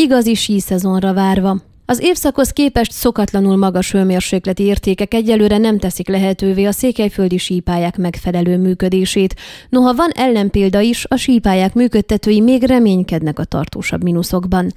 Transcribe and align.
igazi 0.00 0.34
síszezonra 0.34 1.12
várva. 1.12 1.69
Az 1.90 2.00
évszakhoz 2.02 2.50
képest 2.50 2.92
szokatlanul 2.92 3.56
magas 3.56 3.92
hőmérsékleti 3.92 4.62
értékek 4.62 5.14
egyelőre 5.14 5.58
nem 5.58 5.78
teszik 5.78 6.08
lehetővé 6.08 6.64
a 6.64 6.72
székelyföldi 6.72 7.38
sípályák 7.38 7.96
megfelelő 7.96 8.58
működését. 8.58 9.34
Noha 9.68 9.94
van 9.94 10.10
ellenpélda 10.14 10.80
is, 10.80 11.06
a 11.08 11.16
sípályák 11.16 11.74
működtetői 11.74 12.40
még 12.40 12.62
reménykednek 12.62 13.38
a 13.38 13.44
tartósabb 13.44 14.02
mínuszokban. 14.02 14.72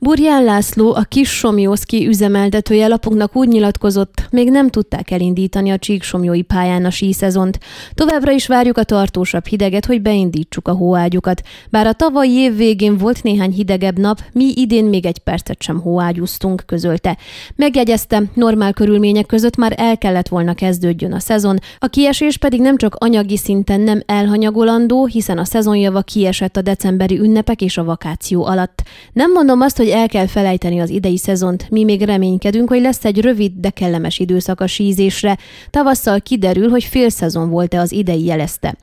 Burján 0.00 0.44
László, 0.44 0.94
a 0.94 1.02
kis 1.02 1.28
Somjószki 1.28 2.06
üzemeltetője 2.06 2.86
lapunknak 2.86 3.36
úgy 3.36 3.48
nyilatkozott, 3.48 4.28
még 4.30 4.50
nem 4.50 4.68
tudták 4.70 5.10
elindítani 5.10 5.70
a 5.70 5.78
Csíksomjói 5.78 6.42
pályán 6.42 6.84
a 6.84 6.90
síszezont. 6.90 7.58
Továbbra 7.94 8.32
is 8.32 8.46
várjuk 8.46 8.78
a 8.78 8.84
tartósabb 8.84 9.46
hideget, 9.46 9.86
hogy 9.86 10.02
beindítsuk 10.02 10.68
a 10.68 10.72
hóágyukat. 10.72 11.42
Bár 11.70 11.86
a 11.86 11.92
tavalyi 11.92 12.32
év 12.32 12.56
végén 12.56 12.96
volt 12.96 13.22
néhány 13.22 13.52
hidegebb 13.52 13.98
nap, 13.98 14.20
mi 14.32 14.52
idén 14.54 14.84
még 14.84 15.06
egy 15.06 15.18
percet 15.18 15.62
sem 15.62 15.80
hóágyúztunk 15.80 16.52
tudunk, 16.54 16.62
közölte. 16.66 17.16
Megjegyezte, 17.56 18.22
normál 18.34 18.72
körülmények 18.72 19.26
között 19.26 19.56
már 19.56 19.74
el 19.76 19.98
kellett 19.98 20.28
volna 20.28 20.54
kezdődjön 20.54 21.12
a 21.12 21.18
szezon, 21.18 21.58
a 21.78 21.86
kiesés 21.86 22.36
pedig 22.36 22.60
nem 22.60 22.76
csak 22.76 22.94
anyagi 22.98 23.36
szinten 23.36 23.80
nem 23.80 24.02
elhanyagolandó, 24.06 25.06
hiszen 25.06 25.38
a 25.38 25.44
szezonjava 25.44 26.00
kiesett 26.00 26.56
a 26.56 26.62
decemberi 26.62 27.18
ünnepek 27.18 27.60
és 27.60 27.78
a 27.78 27.84
vakáció 27.84 28.44
alatt. 28.44 28.82
Nem 29.12 29.32
mondom 29.32 29.60
azt, 29.60 29.76
hogy 29.76 29.88
el 29.88 30.08
kell 30.08 30.26
felejteni 30.26 30.80
az 30.80 30.90
idei 30.90 31.16
szezont, 31.16 31.70
mi 31.70 31.84
még 31.84 32.02
reménykedünk, 32.02 32.68
hogy 32.68 32.80
lesz 32.80 33.04
egy 33.04 33.20
rövid, 33.20 33.52
de 33.56 33.70
kellemes 33.70 34.18
időszak 34.18 34.60
a 34.60 34.66
sízésre. 34.66 35.38
Tavasszal 35.70 36.20
kiderül, 36.20 36.70
hogy 36.70 36.84
fél 36.84 37.08
szezon 37.08 37.50
volt-e 37.50 37.80
az 37.80 37.92
idei 37.92 38.24
jelezte. 38.24 38.76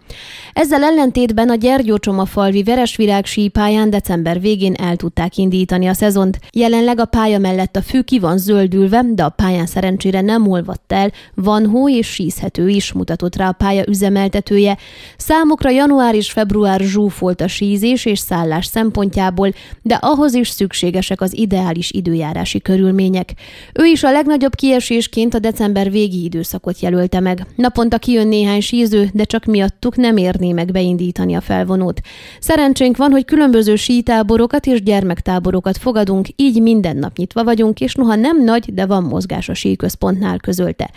Ezzel 0.53 0.83
ellentétben 0.83 1.49
a 1.49 1.55
Gyergyócsomafalvi 1.55 2.63
Veresvirág 2.63 3.25
sípályán 3.25 3.89
december 3.89 4.39
végén 4.39 4.73
el 4.73 4.95
tudták 4.95 5.38
indítani 5.38 5.88
a 5.88 5.94
szezont. 5.94 6.39
Jelenleg 6.53 6.99
a 6.99 7.05
pálya 7.05 7.38
mellett 7.38 7.60
mellett 7.61 7.75
a 7.75 7.89
fű 7.89 8.01
ki 8.01 8.20
van 8.20 8.38
zöldülve, 8.38 9.03
de 9.13 9.23
a 9.23 9.29
pályán 9.29 9.65
szerencsére 9.65 10.22
nem 10.22 10.47
olvadt 10.47 10.91
el, 10.91 11.11
van 11.36 11.66
hó 11.66 11.89
és 11.89 12.08
sízhető 12.08 12.69
is, 12.69 12.91
mutatott 12.91 13.36
rá 13.36 13.47
a 13.47 13.52
pálya 13.52 13.83
üzemeltetője. 13.88 14.77
Számukra 15.17 15.69
január 15.69 16.16
és 16.16 16.31
február 16.31 16.80
zsúfolt 16.80 17.41
a 17.41 17.47
sízés 17.47 18.05
és 18.05 18.19
szállás 18.19 18.66
szempontjából, 18.66 19.53
de 19.81 19.95
ahhoz 19.95 20.33
is 20.33 20.49
szükségesek 20.49 21.21
az 21.21 21.38
ideális 21.38 21.91
időjárási 21.91 22.61
körülmények. 22.61 23.33
Ő 23.73 23.86
is 23.86 24.03
a 24.03 24.11
legnagyobb 24.11 24.55
kiesésként 24.55 25.33
a 25.33 25.39
december 25.39 25.91
végi 25.91 26.23
időszakot 26.23 26.80
jelölte 26.80 27.19
meg. 27.19 27.45
Naponta 27.55 27.97
kijön 27.97 28.27
néhány 28.27 28.61
síző, 28.61 29.09
de 29.14 29.23
csak 29.23 29.45
miattuk 29.45 29.95
nem 29.95 30.17
érné 30.17 30.52
meg 30.52 30.71
beindítani 30.71 31.33
a 31.36 31.41
felvonót. 31.41 32.02
Szerencsénk 32.39 32.97
van, 32.97 33.11
hogy 33.11 33.25
különböző 33.25 33.75
sítáborokat 33.75 34.66
és 34.66 34.83
gyermektáborokat 34.83 35.77
fogadunk, 35.77 36.27
így 36.36 36.61
minden 36.61 36.97
nap 36.97 37.17
nyitva 37.17 37.43
vagyunk, 37.52 37.80
és 37.80 37.94
noha 37.94 38.16
nem 38.16 38.44
nagy, 38.44 38.73
de 38.73 38.85
van 38.85 39.03
mozgás 39.03 39.49
a 39.49 39.53
síközpontnál 39.53 40.38
közölte. 40.38 40.89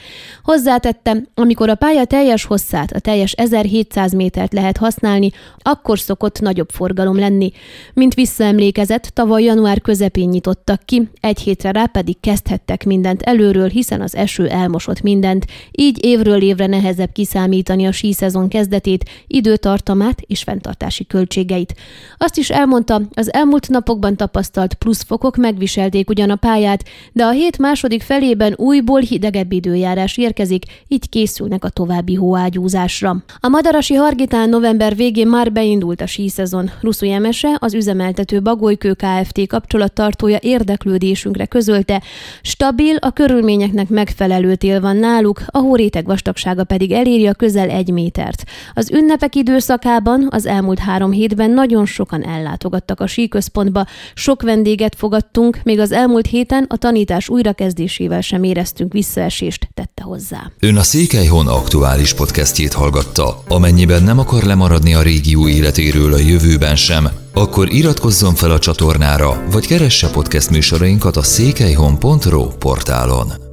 Hozzátettem, 0.42 1.27
amikor 1.34 1.69
a 1.69 1.74
pálya 1.74 2.05
teljes 2.05 2.44
hosszát, 2.44 2.92
a 2.92 2.98
teljes 2.98 3.33
1700 3.33 4.12
métert 4.12 4.52
lehet 4.52 4.77
használni, 4.77 5.30
akkor 5.58 5.98
szokott 5.98 6.41
nagyobb 6.41 6.70
forgalom 6.70 7.19
lenni. 7.19 7.52
Mint 7.94 8.14
visszaemlékezett, 8.14 9.02
tavaly 9.02 9.42
január 9.42 9.80
közepén 9.80 10.28
nyitottak 10.28 10.83
ki, 10.84 11.08
egy 11.20 11.41
hétre 11.41 11.70
rá 11.70 11.86
pedig 11.86 12.20
kezdhettek 12.20 12.84
mindent 12.84 13.22
előről, 13.22 13.68
hiszen 13.68 14.00
az 14.00 14.16
eső 14.16 14.48
elmosott 14.48 15.00
mindent, 15.00 15.46
így 15.70 16.05
évről 16.05 16.42
évre 16.42 16.66
nehezebb 16.66 17.12
kiszámítani 17.12 17.86
a 17.86 17.92
síszezon 17.92 18.48
kezdetét, 18.48 19.11
időtartamát 19.27 20.20
és 20.20 20.42
fenntartási 20.42 21.06
költségeit. 21.06 21.74
Azt 22.18 22.36
is 22.36 22.50
elmondta, 22.50 23.00
az 23.14 23.33
elmúlt 23.33 23.68
napokban 23.68 24.16
tapasztalt 24.16 24.74
pluszfokok 24.74 25.36
megviselték 25.36 26.11
ugyan 26.11 26.30
a 26.34 26.46
pályát, 26.46 26.84
de 27.12 27.24
a 27.24 27.30
hét 27.30 27.58
második 27.58 28.02
felében 28.02 28.54
újból 28.56 29.00
hidegebb 29.00 29.52
időjárás 29.52 30.16
érkezik, 30.16 30.64
így 30.88 31.08
készülnek 31.08 31.64
a 31.64 31.68
további 31.68 32.14
hóágyúzásra. 32.14 33.17
A 33.40 33.48
Madarasi 33.48 33.95
Hargitán 33.95 34.48
november 34.48 34.96
végén 34.96 35.27
már 35.28 35.52
beindult 35.52 36.00
a 36.00 36.06
síszezon. 36.06 36.70
Ruszu 36.80 37.06
Jemese, 37.06 37.56
az 37.58 37.74
üzemeltető 37.74 38.42
Bagolykő 38.42 38.92
Kft. 38.92 39.46
kapcsolattartója 39.46 40.39
érdeklődésünkre 40.40 41.46
közölte, 41.46 42.02
stabil, 42.42 42.96
a 42.96 43.11
körülményeknek 43.11 43.89
megfelelő 43.89 44.55
tél 44.55 44.80
van 44.80 44.96
náluk, 44.96 45.42
a 45.46 45.58
hóréteg 45.58 46.06
vastagsága 46.06 46.64
pedig 46.64 46.92
eléri 46.92 47.27
a 47.27 47.34
közel 47.34 47.68
egy 47.68 47.90
métert. 47.90 48.44
Az 48.74 48.90
ünnepek 48.90 49.34
időszakában 49.34 50.28
az 50.30 50.46
elmúlt 50.46 50.78
három 50.78 51.12
hétben 51.12 51.50
nagyon 51.50 51.86
sokan 51.86 52.24
ellátogattak 52.24 53.00
a 53.00 53.06
síközpontba, 53.06 53.84
sok 54.14 54.42
vendéget 54.42 54.94
fogadtunk, 54.94 55.58
még 55.62 55.78
az 55.78 55.92
elmúlt 55.92 56.23
héten 56.27 56.67
a 56.68 56.77
tanítás 56.77 57.29
újrakezdésével 57.29 58.20
sem 58.20 58.42
éreztünk 58.42 58.92
visszaesést, 58.92 59.68
tette 59.74 60.02
hozzá. 60.02 60.51
Ön 60.61 60.77
a 60.77 60.83
Székelyhon 60.83 61.46
aktuális 61.46 62.14
podcastjét 62.14 62.73
hallgatta. 62.73 63.42
Amennyiben 63.48 64.02
nem 64.02 64.18
akar 64.18 64.42
lemaradni 64.42 64.95
a 64.95 65.02
régió 65.02 65.48
életéről 65.48 66.12
a 66.12 66.18
jövőben 66.18 66.77
sem, 66.77 67.08
akkor 67.33 67.73
iratkozzon 67.73 68.35
fel 68.35 68.51
a 68.51 68.58
csatornára, 68.58 69.45
vagy 69.51 69.67
keresse 69.67 70.11
podcast 70.11 70.51
műsorainkat 70.51 71.17
a 71.17 71.23
székelyhon.pro 71.23 72.46
portálon. 72.46 73.43